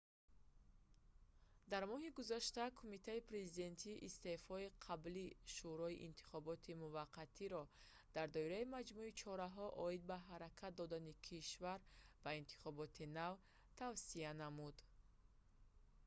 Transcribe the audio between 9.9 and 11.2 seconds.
ба ҳаракат додани